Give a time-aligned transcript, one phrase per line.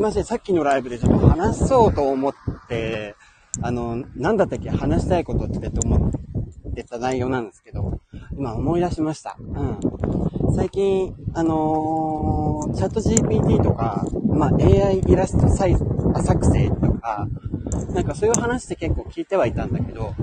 [0.00, 2.34] いません、さっきのライブでちょっと話そうと思っ
[2.68, 3.14] て、
[3.60, 6.10] あの、なんだったっけ話したいことってと思
[6.70, 8.00] ってた内容なんですけど、
[8.32, 9.36] 今思い出しました。
[9.38, 9.78] うん。
[10.56, 15.84] 最近、あのー、チャット GPT とか、まあ、AI イラストサイズ、
[16.24, 17.28] 作成とか、
[17.92, 20.14] なんかそういう話って結構聞いてはいたんだけど、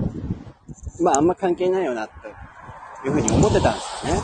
[1.00, 2.14] まああんま関係ないよな、と
[3.06, 4.22] いうふうに思ってたんですよね。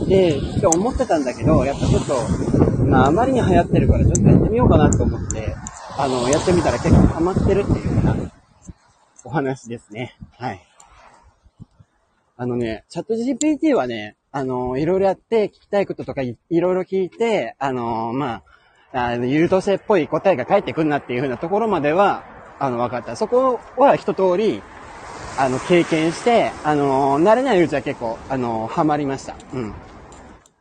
[0.00, 0.08] うん。
[0.08, 5.54] で、って思ってたんだけど、やっぱちょっと、まああまりに流行ってるからちょっとやってみようかなと思って、
[5.96, 8.16] あの、やってみたら結構ハマってるっていうような
[9.24, 10.16] お話ですね。
[10.38, 10.60] はい。
[12.36, 18.42] あのね、チャット GPT はね、あの、いろいろやって聞きたいこととかいろいろ聞いて、あの、ま
[18.92, 22.24] あ、あの、優等生っぽい答えが返ってくんなっていう風なところまでは、
[22.58, 23.16] あの、分かった。
[23.16, 24.62] そこは一通り、
[25.38, 29.36] あの、経験して、あの、慣れないうちは結構、あの、ハマりました。
[29.52, 29.74] うん。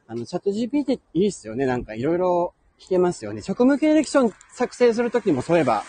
[0.07, 1.65] あの、チャット GPT いいっすよね。
[1.65, 3.41] なんかいろいろ聞けますよね。
[3.41, 5.83] 職務経歴書作成するときもそういえば、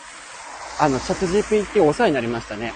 [0.81, 2.73] あの、チャット GPT お世話になりましたね。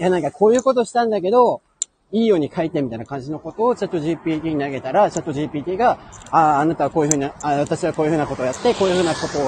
[0.00, 1.62] いや、なんかこういうことしたんだけど、
[2.12, 9.42] いいように書いてみたいな感じのことをチャット GPT に投げたら、チャット GPT が、ああ、あなたはこういうふうな、あ私はこういうふうなことをやって、こういうふうなことを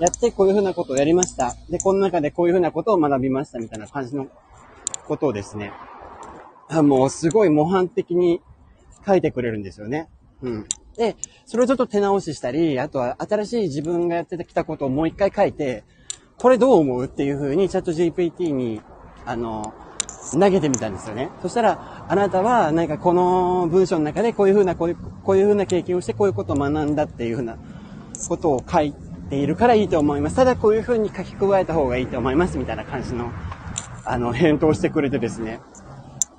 [0.00, 1.54] やって、こういうふうなことをやりました。
[1.68, 4.26] で、この中でこういうふうなことを学びましたみたいな感じの
[5.06, 5.72] ことをですね、
[6.68, 8.40] あもうすごい模範的に
[9.06, 10.08] 書いてくれるんですよね。
[10.42, 10.66] うん。
[10.96, 15.84] で、それをちょっと手直ししたり、あとは新しい自分がやってきたことをもう一回書いて、
[16.38, 18.80] これどう思うっていうふうにチャット GPT に、
[19.26, 19.74] あの、
[20.32, 21.30] 投げてみたんですよね。
[21.42, 27.58] そしたら、あなたは、なんかこの文章の中でこういうふうな、こういう、こういうふうな経験をしてこういうことを学んだっていうふうな
[28.28, 28.92] ことを書い
[29.28, 30.36] ているからいいと思います。
[30.36, 32.58] ただこういうふうに書き加えた方がいいと思います。
[32.58, 33.30] みたいな感じの、
[34.04, 35.60] あの、返答してくれてですね。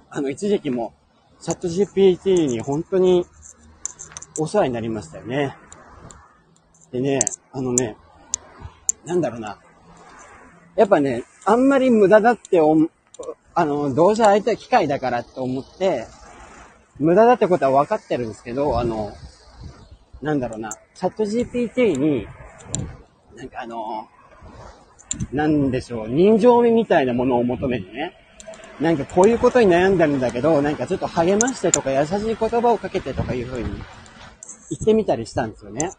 [0.09, 0.94] あの、一時期も、
[1.42, 3.25] チャット GPT に本当に
[4.39, 5.58] お世話になりましたよね。
[6.92, 7.20] でね、
[7.52, 7.98] あのね、
[9.05, 9.60] なんだろうな。
[10.76, 12.89] やっぱね、あんまり無駄だって思
[13.55, 16.05] あの、どうせ相手は機械だからと思って、
[16.99, 19.11] 無駄だってことは分かってるんですけど、あの、
[20.21, 22.27] なんだろうな、チャット GPT に、
[23.36, 24.08] なんかあの、
[25.33, 28.14] なんでしょう、人情味みたいなものを求めてね、
[28.81, 35.92] なんかこういうことに悩んでるんだけど、なんかちょっと励ましてとか優しい言葉をかけてとかいう風に言ってみたりしたんですよね。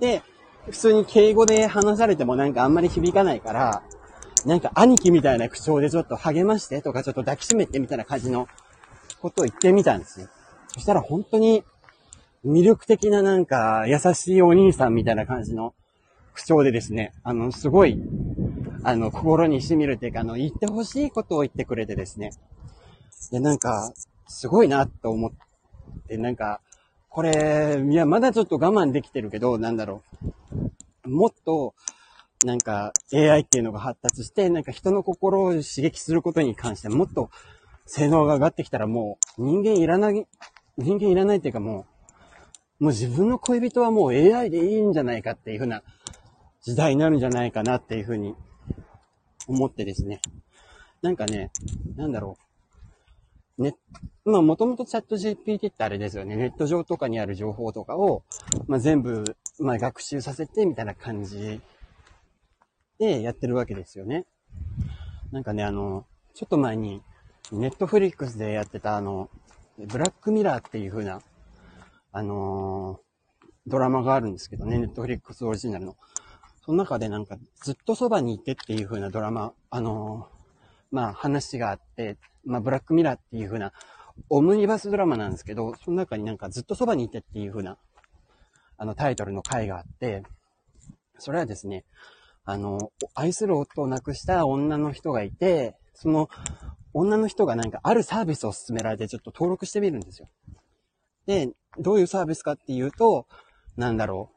[0.00, 0.22] で、
[0.66, 3.82] 普通に敬語で話されてもなんかあんまり響かないから、
[4.44, 8.48] なんか兄貴みたいな口調でちょっと励ましてとかちょっと抱きしめてみたいな感じの
[9.20, 10.28] ことを言ってみたんですよ。
[10.74, 11.62] そしたら本当に
[12.44, 15.74] 魅力的ななんか優しいお兄さんみたいな感じの
[16.34, 17.98] 口調でですね、あの、すごい、
[18.88, 22.30] あの、心に染みるっていうか、あの、言ってほしいことを言ってくれてですね。
[23.32, 23.92] で、なんか、
[24.28, 25.32] すごいなと思っ
[26.06, 26.60] て、なんか、
[27.08, 30.04] これ、いや、まだちょっと我慢できてるけど、なんだろ
[31.04, 31.10] う。
[31.10, 31.74] もっと、
[32.44, 37.30] なんか AI っていうのが発達して、なんか人の心を刺激することに関してもっと
[37.86, 40.26] 性能が上がってきたらもう人間いらない、
[40.78, 41.86] 人間いらないっていうかも
[42.78, 45.82] う、もう自分の恋人はもう AI でいいんじゃないかっていうふうな
[46.62, 48.36] 時代になるんじゃないかなっていうふうに
[49.46, 50.20] 思ってですね。
[51.02, 51.50] なんかね、
[51.96, 52.36] なんだろ
[53.58, 53.62] う。
[53.62, 53.74] ね、
[54.24, 56.36] まあもともとチャット GPT ってあれですよね。
[56.36, 58.22] ネット上とかにある情報とかを、
[58.66, 61.60] まあ全部、まあ学習させてみたいな感じ
[62.98, 64.26] でやってるわけですよね。
[65.32, 67.02] なんかね、あの、ちょっと前に、
[67.52, 69.30] ネットフリックスでやってたあの、
[69.78, 71.22] ブラックミラーっていう風な、
[72.12, 75.96] あのー、ドラマがあるんですけどね、ネットフリックスオリジナルの。
[76.66, 83.72] その中でなんか、ずっとそばにいてっていう風なドラマ、あのー、まあ話があって、まあブラックミラーっていう風な、
[84.30, 87.78] オムニバスドラマなんですけど、その中になんかずっとそばにいてっていう風な、
[88.78, 90.24] あのタイトルの回があって、
[91.18, 91.84] それはですね、
[92.44, 96.28] あの、愛する夫を亡くした女の人がいて、その
[96.92, 100.28] 女の人がなんかあるサービスを勧められてちょっと登録してみるんですよ。
[101.26, 103.26] で、どういうサービスかっていうと、
[103.76, 104.30] なんだろ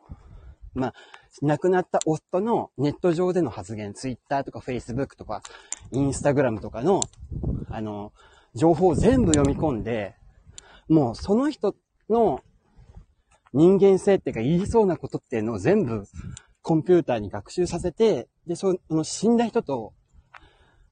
[0.76, 0.80] う。
[0.80, 0.94] まあ、
[1.42, 5.42] 亡くなった夫のネット上での発言、ツイッターとかフェイスブックとか、
[5.92, 7.02] インスタグラムとかの、
[7.70, 8.14] あの、
[8.56, 10.16] 情報を全部読み込んで、
[10.88, 11.76] もうその人
[12.10, 12.42] の
[13.54, 16.06] 人間性っていうか言いそうなことっていうのを全部
[16.62, 19.94] コンピューターに学習させて、で、その死んだ人と、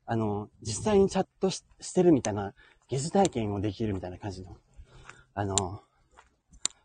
[0.06, 1.64] あの、実際にチャットし
[1.94, 2.54] てるみたいな、
[2.88, 4.56] 疑似体験をできるみたいな感じの、
[5.34, 5.82] あの、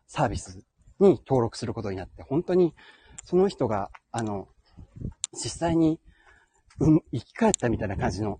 [0.07, 0.63] サービス
[0.99, 2.75] に登録することになって、本当に、
[3.23, 4.47] その人が、あの、
[5.33, 5.99] 実際に、
[6.79, 8.37] うん、生き返ったみたいな感じの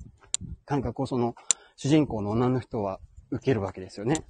[0.65, 1.35] 感覚をその
[1.75, 2.99] 主人公の女の人は
[3.31, 4.25] 受けるわけですよね。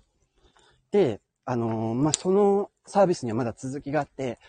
[0.92, 4.40] で、あのー、まあ、そのサービスにはまだ続きがあって、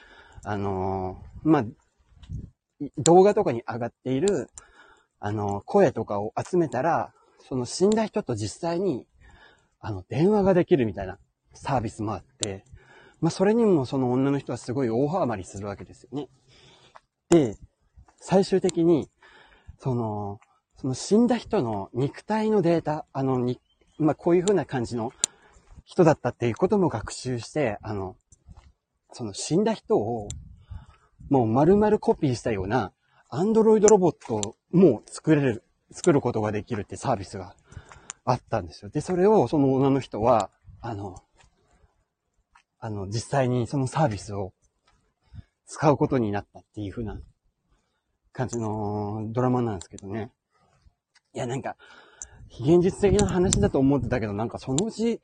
[0.44, 1.64] あのー、まあ、
[2.98, 4.48] 動画とかに上がっている、
[5.18, 7.12] あのー、声とかを集めたら、
[7.48, 9.06] その死んだ人と実際に、
[9.80, 11.18] あの、電話ができるみたいな
[11.52, 12.64] サービスもあって、
[13.24, 16.28] まあ、それにもその女の人はすごい大ハマりするわけですよね。
[17.30, 17.56] で、
[18.20, 19.08] 最終的に、
[19.78, 20.40] その、
[20.76, 23.58] その死んだ人の肉体のデータ、あの、に、
[23.96, 25.10] まあ、こういう風な感じの
[25.86, 28.16] 人だったっていうことも学習して、あの、
[29.14, 30.28] その死んだ人を、
[31.30, 32.92] もう丸々コピーしたような、
[33.30, 37.56] アンドロイドロボットも作れる、作ることができるってサービスが
[38.26, 38.90] あったんですよ。
[38.90, 40.50] で、それをその女の人は、
[40.82, 41.22] あの、
[42.84, 44.52] あの、実際にそのサービスを
[45.64, 47.18] 使うことになったっていう風な
[48.30, 50.30] 感じのドラマなんですけどね。
[51.32, 51.76] いや、なんか、
[52.50, 55.22] 非現実的な話だと思ってたけど、なんかそのうち、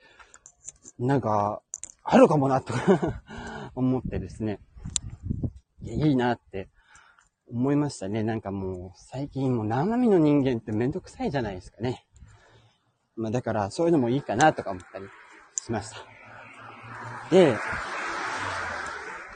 [0.99, 1.61] なんか、
[2.03, 3.23] あるかもな、とか
[3.77, 4.59] 思ってですね。
[5.83, 6.71] いや、いいなって
[7.51, 8.23] 思いましたね。
[8.23, 12.07] なんかもう、最近もう生身の人間ってめんどくさいじゃないですかね。
[13.17, 15.05] まあだから、そういうのもいいかなとか思ったり
[15.63, 16.20] しました。
[17.31, 17.57] で、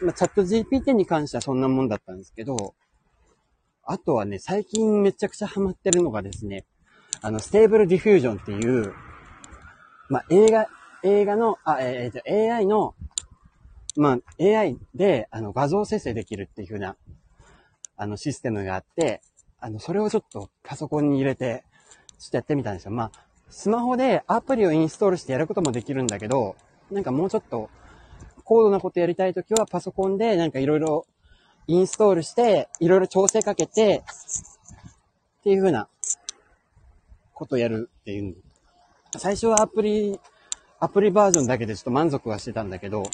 [0.02, 2.75] まあ、 ChatGPT に関してはそんなもんだったんですけど、
[3.85, 6.64] あとはね、最近めちゃくちゃハマってるのがですね、
[7.23, 8.93] あの、 Stable Diffusion っていう、
[10.08, 10.69] まあ、映画、
[11.02, 12.94] 映画の、あ、えー、え AI の、
[13.97, 16.97] まあ、AI で、あの、画像生成できるっていう風な、
[17.97, 19.23] あの、システムがあって、
[19.61, 21.64] あの、それをちょっとパソコンに入れて、
[22.19, 22.90] ちょっとやってみたんですよ。
[22.90, 23.11] まあ、
[23.49, 26.56] スマホでアプリをインストールしてやることもできるんだけど、
[26.90, 27.70] なんかもうちょっと、
[28.44, 31.06] 高度なことやりたいときはパソコンでなんかいろいろ
[31.67, 34.05] インストールして、いろいろ調整かけて、
[35.41, 35.88] っていう風な
[37.32, 38.37] ことやるっていう。
[39.17, 40.19] 最初はアプリ、
[40.81, 43.05] アプリバージョンだけでちょっと満足はしてたんだけど、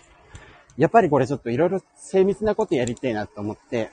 [0.77, 3.91] やっぱりこれちょっといろいろ精密なことやりたいなと思って、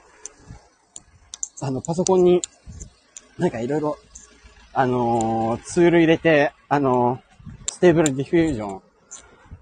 [1.60, 2.40] あの、パソコンに、
[3.36, 3.98] なんかいろいろ、
[4.72, 8.82] あのー、ツール入れて、あのー、 Stable Diffusion、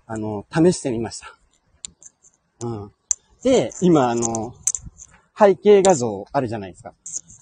[0.06, 1.34] あのー、試してみました。
[2.62, 2.93] うん。
[3.43, 4.55] で、今、あの
[5.38, 6.94] 背景画像あるじゃないですか。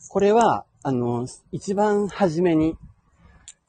[0.08, 2.76] これは、あの、一番初めに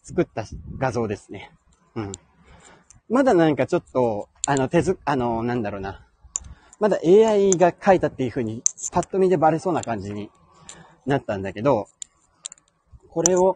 [0.04, 0.46] 作った
[0.78, 1.52] 画像ですね。
[1.96, 2.12] うん。
[3.10, 6.06] まだなんかちょっと、あの、手ず、あの、なんだろうな。
[6.80, 10.30] まだ AI が描いたっていう風に、パッと見でバレそうな感じに
[11.06, 11.88] なったんだけど、
[13.10, 13.56] これを、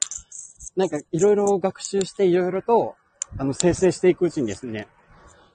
[0.75, 2.95] なんかいろいろ学習していろいろと、
[3.38, 4.88] あの、生成していくうちにですね、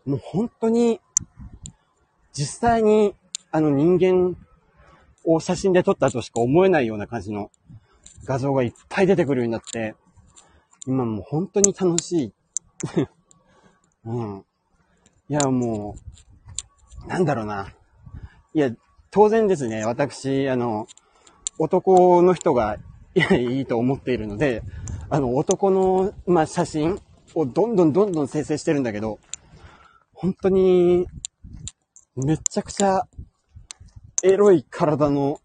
[0.04, 1.00] もう本当に、
[2.34, 3.14] 実際に、
[3.50, 4.36] あの人間
[5.24, 7.50] を写真で撮ったとしか思えないような感じの
[8.24, 9.94] 画像がいっぱい出てくるようになって、
[10.86, 12.32] 今もう本当に楽しい。
[14.04, 14.44] うん。
[15.28, 15.96] いや、も
[17.06, 17.72] う、なんだろうな。
[18.52, 18.70] いや、
[19.10, 20.86] 当然ですね、私、あの、
[21.58, 22.78] 男の人が
[23.14, 24.62] いやいいと思っているので、
[25.08, 27.00] あの、男の、まあ、写真
[27.34, 29.20] をどんどんどんどん生成してるんだけど、
[30.12, 31.06] 本当に、
[32.16, 33.08] めちゃくちゃ
[34.22, 35.40] エロい体の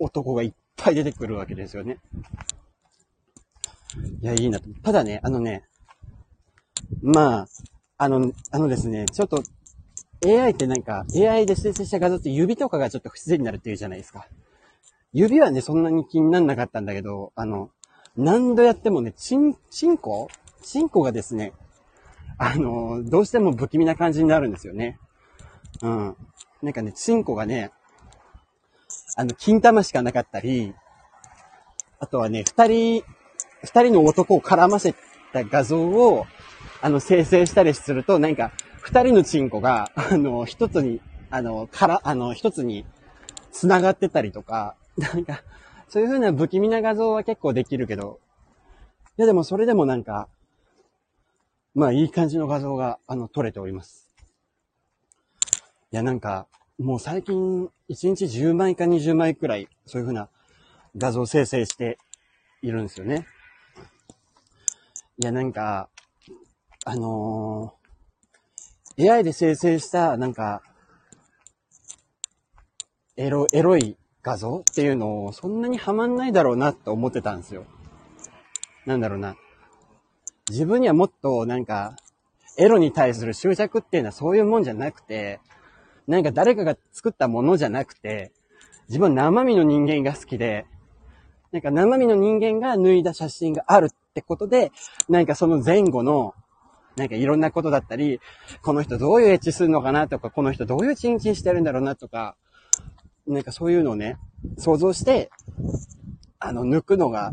[0.00, 1.98] 男がいっぱい出てくるわけですよね。
[4.20, 4.68] いや、いいなと。
[4.82, 5.62] ただね、あのね、
[7.00, 7.48] まあ、
[7.96, 9.42] あの、あのですね、ちょっと、
[10.26, 14.26] AI ってなんか、AI で生成した画像って指とかがちょっと不自然になるっていうじゃないですか。
[15.12, 17.70] 指はね、そんなに気になんなかったんだけど、あの、
[18.16, 20.28] 何度やってもね、チン、チンコ
[20.62, 21.52] チンコがですね、
[22.36, 24.98] あの、どうしても不気味な感じになるんですよね。
[25.82, 26.16] うん。
[26.62, 27.70] なんかね、チンコがね、
[29.16, 30.74] あの、金玉しかなかったり、
[31.98, 33.04] あとはね、二人、
[33.62, 34.94] 二人の男を絡ませ
[35.32, 36.26] た画像を、
[36.80, 38.52] あの、生成したりすると、なんか、
[38.82, 41.00] 二人のチンコが、あの、一つに、
[41.30, 42.84] あの、から、あの、一つに
[43.50, 45.42] 繋がってたりとか、なんか、
[45.88, 48.20] そういう風な不気味な画像は結構できるけど、
[49.16, 50.28] いやでもそれでもなんか、
[51.74, 54.13] まあいい感じの画像が、あの、撮れております。
[55.94, 60.28] いやなんか、もう最近、1日10枚か20枚くらい、そういう風な
[60.96, 61.98] 画像生成して
[62.62, 63.28] いるんですよね。
[65.22, 65.88] いや、なんか、
[66.84, 70.62] あのー、AI で生成した、なんか、
[73.16, 77.66] エロ、エロい画像っていうのを、そんなにハマんないだろうなって思ってたんですよ。
[78.84, 79.36] なんだろうな。
[80.50, 81.94] 自分にはもっと、なんか、
[82.58, 85.38] エロに対する執着っていうのはそういうもんじゃなくて、
[86.06, 88.32] なんか誰かが作ったものじゃなくて、
[88.88, 90.66] 自分は生身の人間が好きで、
[91.52, 94.72] なんか生身の人間が脱いだ写真があるってことで、
[95.08, 96.34] なんかその前後の、
[96.96, 98.20] なんかいろんなことだったり、
[98.62, 102.36] この人どういうエッチするのかなとか、この人どういうチンチンしてるんだろうなとか、
[103.26, 104.18] なんかそういうのをね、
[104.58, 105.30] 想像して、
[106.38, 107.32] あの、抜くのが、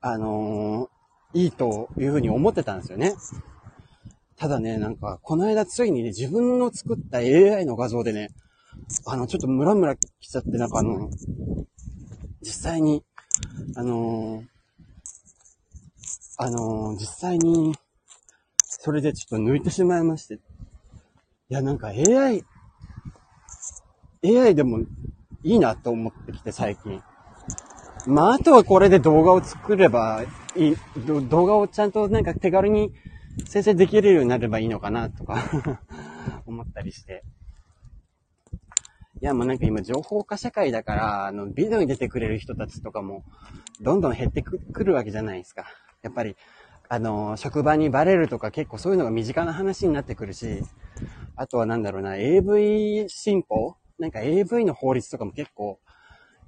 [0.00, 3.14] あのー、いいというふうに思ってたんですよね。
[4.44, 8.28] ただね、なんか、この間ついにね、自分の作った AI の画像でね、
[9.06, 11.08] あの、ちょっとムラムラ来ちゃって、なんかあの、
[12.42, 13.02] 実際に、
[13.74, 14.44] あのー、
[16.36, 17.74] あのー、実際に、
[18.64, 20.34] それでちょっと抜いてしまいまして。
[20.34, 20.38] い
[21.48, 22.44] や、なんか AI、
[24.22, 24.80] AI でも
[25.42, 27.02] いいなと思ってきて、最近。
[28.06, 30.22] まあ、あとはこれで動画を作れば
[30.54, 32.92] いい、動画をちゃんとなんか手軽に
[33.46, 35.36] 先生できるようになればいいのかなとか
[36.46, 37.24] 思ったりして。
[39.20, 43.24] いや、もうなんか今情報化社会だから、あの、ビデオに出てくれる人たちとかも、
[43.80, 45.66] どんどん減ってくるわけじゃないですか。
[46.02, 46.36] やっぱり、
[46.88, 50.62] あの、職場にバレるとか結構そういうのが身近な話になってくるし、
[51.36, 55.78] あとはなんだろうな、AV 進歩なんか AV の法律とかも結構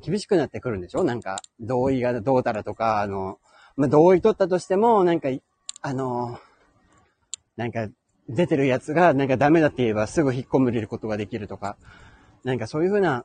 [0.03, 1.05] 厳しくなってくるんでしょ？
[1.05, 3.39] なんか、同意がどうたらとか、あの、
[3.77, 5.29] まあ、同意取ったとしても、なんか、
[5.83, 6.39] あの、
[7.57, 7.89] なんか、
[8.29, 11.77] 出てるやつがなんかダメだって言えばすぐ引っ込めれることができるとか、
[12.45, 13.25] なんかそういうふうな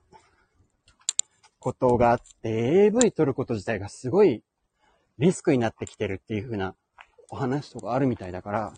[1.60, 4.44] ことがあって、AV 取ること自体がすごい
[5.20, 6.76] リスクになってきてるっていうふうな
[7.30, 8.74] お話とかあるみたいだから、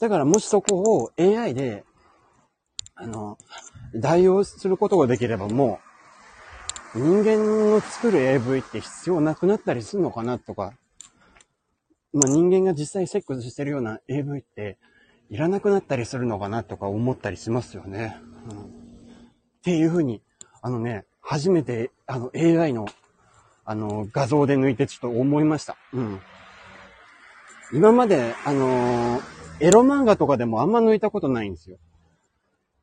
[0.00, 1.84] だからもしそこを AI で、
[2.94, 3.38] あの、
[3.94, 5.80] 代用することができればも
[6.94, 10.72] う、人間の作る AV って必要なくなったりするのかなとか、
[12.16, 14.78] まあ、人間が実際セックスしてるような AV って
[15.28, 18.16] いらなくなったりするのかなとか思ったりしますよね。
[18.50, 18.64] うん、っ
[19.62, 20.22] ていうふうに、
[20.62, 22.86] あのね、初めてあの AI の
[23.66, 25.76] あの画像で抜いてちょっと思いました。
[25.92, 26.20] うん。
[27.72, 29.22] 今まで、あのー、
[29.60, 31.78] エロ漫画とかでもあんま抜いたことないんですよ。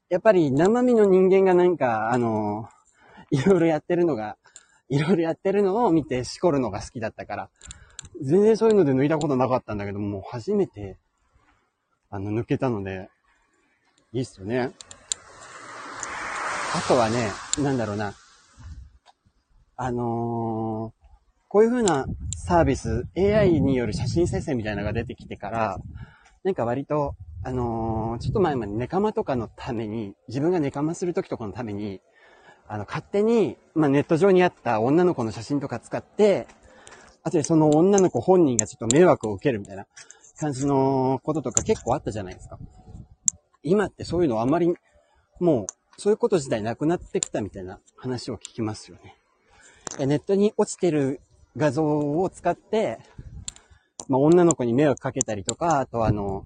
[0.09, 4.37] やっぱり生身の人間がなんか、あのー、いろいろやってるのが、
[4.89, 7.49] いろいろやってるのを見てしこるのが好きだったから、
[8.22, 10.98] 全然そういうので抜いたことなかったんだけども、初めて、
[12.10, 13.10] あの、抜けたので、
[14.12, 14.72] いいっすよね。
[16.75, 18.13] あとはね、なんだろうな。
[19.75, 21.03] あのー、
[21.48, 22.05] こういう風な
[22.36, 25.79] サービス、AI による写真生成みたいなのが出てきてから、
[26.43, 32.01] なんか割と、あのー、ちょっと前までネカマとかのために、自分がネカマするときとかのために、
[32.67, 36.48] あの、勝手に、まあ、ネット上にあった女の子の写真とか使って、
[37.23, 39.85] あとでその女の子本人がちょっと迷惑を受けるみたいな
[40.39, 42.59] 感じのこととか結構あったじゃないですか。
[43.63, 44.73] 今ってそういうのあまり、
[45.39, 49.15] もう、そういうこと自体なくなってきたみたいな話を聞きますよね。
[50.05, 51.21] ネットに落ちてる
[51.55, 52.99] 画像を使って、
[54.09, 56.45] まあ、女の子に迷惑かけたりとか、あとあの、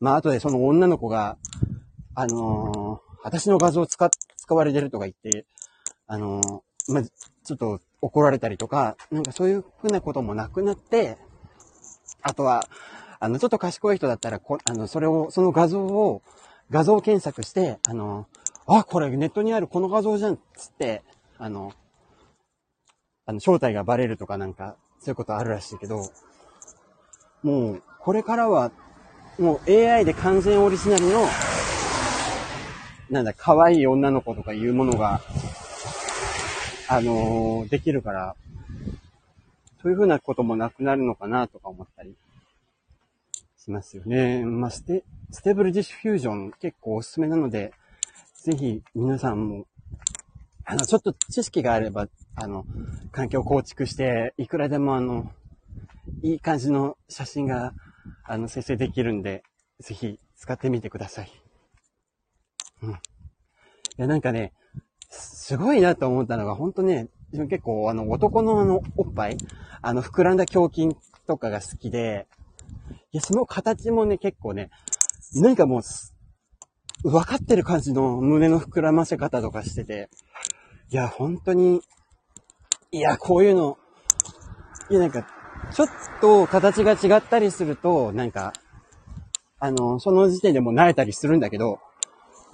[0.00, 1.38] まあ、後でその女の子が、
[2.14, 5.46] あのー、私の画像を使、使われてるとか言って、
[6.06, 11.16] あのー、まあ、ちょっと怒られたりとか、なんかそういうふうなこともなくなって、
[12.20, 12.66] あとは、
[13.20, 16.22] あの、ちょっと賢い人だったら、こあの、それを、その画像を、
[16.70, 18.26] 画像検索して、あの、
[18.66, 21.02] あ、これネットにあるこの画像じゃん、つって、
[21.38, 21.72] あの、
[23.24, 26.10] あの、正体がバレるとかなんか、そういうことあるらしいけど、
[27.44, 28.72] もう、これからは、
[29.38, 31.26] もう AI で完全オリジナルの、
[33.10, 35.20] なんだ、可愛い女の子とかいうものが、
[36.94, 38.36] あのー、できるから、
[39.82, 42.14] そういうふうなこともなくなるのかなとか思ったり
[43.56, 44.44] しますよね。
[44.44, 47.72] まあ、ステ、Stable Diffusion 結構おすすめなので、
[48.34, 49.64] ぜひ皆さんも、
[50.66, 52.66] あの、ちょっと知識があれば、あの、
[53.10, 55.32] 環境構築して、いくらでもあの、
[56.22, 57.72] いい感じの写真が、
[58.24, 59.44] あの、生成できるんで、
[59.80, 61.32] ぜひ使ってみてください。
[62.82, 62.90] うん。
[62.92, 62.94] い
[63.96, 64.52] や、なんかね、
[65.12, 69.36] すごいなと思ったのが、ほんとね、結構あの男のあのおっぱい、
[69.82, 72.26] あの膨らんだ胸筋とかが好きで、
[73.12, 74.70] いや、その形もね、結構ね、
[75.34, 75.80] なんかも
[77.04, 80.08] う、分かってる感じの胸の膨らませ方とかしてて、
[80.90, 81.82] いや、本当に、
[82.90, 83.78] いや、こういうの、
[84.90, 85.26] いや、なんか、
[85.74, 85.88] ちょっ
[86.20, 88.52] と形が違ったりすると、なんか、
[89.58, 91.80] あの、その時点でもう慣れたりするんだけど、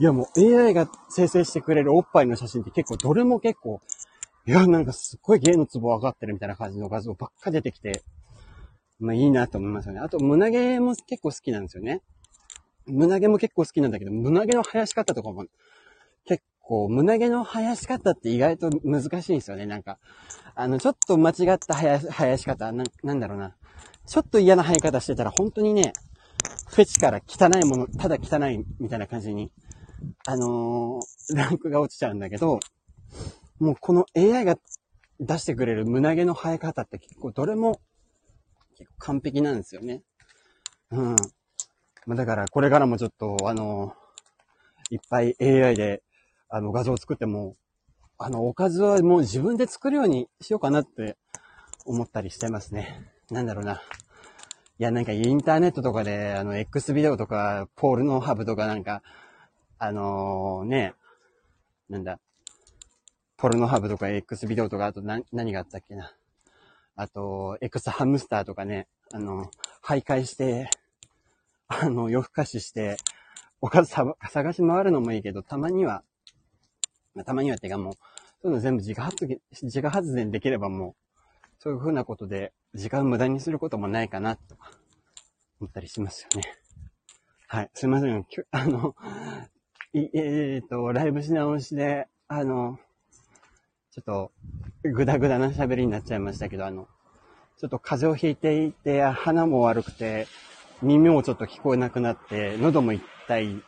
[0.00, 3.80] いやもう AI が生成してくれるおっぱいの写真って結構、どれも結構、
[4.46, 8.02] いや、なんかすっごい芸のツボ分かってるみたいな感じの画像ばっか出てきて、
[9.00, 10.00] まあいいなと思いますよね。
[10.00, 12.02] あと、胸毛も結構好きなんですよね。
[12.86, 15.46] 胸毛も結構好きなんだけど、胸毛の生やし方とかも、
[16.24, 19.66] 結構、胸毛の生やし方って意外と難しいんですよね。
[19.66, 19.98] なんか、
[20.54, 23.56] あの、ちょっと間違った生や生やし方な、なんだろうな。
[24.06, 25.92] ちょっと嫌な生え方してたら、本当にね、
[26.68, 29.50] フェチから汚いもの、ただ汚いみたいな感じに
[30.26, 32.60] あのー、ランクが落ちちゃうんだけど、
[33.58, 34.56] もうこの AI が
[35.20, 37.80] 出してくれる胸毛の生え方って結構どれも
[38.76, 40.02] 結構完璧なんですよね。
[40.90, 41.16] うん。
[42.06, 46.02] まあ、だからこれからもちょっとあのー、いっぱい AI で
[46.48, 47.56] あの画像を作っても、
[48.16, 51.16] あの、おかずはもう自分で作るようにしようかなって
[51.84, 53.12] 思ったりしてますね。
[53.30, 53.82] なんだろうな。
[54.78, 59.02] いや、なんかインターネットとかで、あの、X ビデオとか、ポールのハブとかなんか、
[59.78, 60.94] あのー、ね、
[61.88, 62.18] なんだ、
[63.36, 66.12] ポルノハブとか X ビデオとか、あと何、何があったっけな。
[66.96, 69.50] あと、X ハムスターとかね、あの、
[69.82, 70.68] 徘徊して、
[71.68, 72.96] あの、夜更かしして、
[73.60, 76.02] おかず探し回るのもいいけど、たまには、
[77.14, 78.00] まあ、たまにはってかもう、そ
[78.44, 80.94] ういうの全部自家発電、自家発電できればもう、
[81.60, 84.56] そういう風なことで時間無駄にすることもないかな、と
[85.60, 86.58] 思ったりしますよね。
[87.46, 87.70] はい。
[87.74, 88.26] すいません。
[88.50, 88.94] あの、
[90.14, 92.78] えー、っと、ライブし直しで、あの、
[93.90, 94.32] ちょっと、
[94.84, 96.86] ぐだぐだな喋りになっちゃいましたけど、あの、
[97.58, 100.28] ちょっと風邪をひいていて、鼻も悪くて、
[100.82, 103.02] 耳もちょっと聞こえなくなって、喉も痛
[103.40, 103.62] い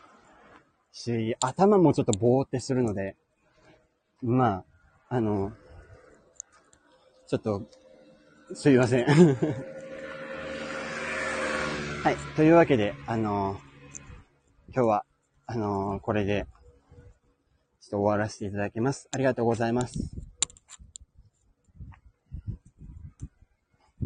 [0.93, 3.17] し、頭もちょっとぼーってするので、
[4.23, 4.65] ま
[5.09, 5.53] あ、あの、
[7.27, 7.63] ちょっと、
[8.55, 9.07] すいません。
[12.03, 12.17] はい。
[12.37, 13.61] というわけで、あの
[14.75, 15.05] 今日は、
[15.53, 16.47] あのこれで、
[17.81, 19.09] ちょっと終わらせていただきます。
[19.11, 20.30] ありがとうございます。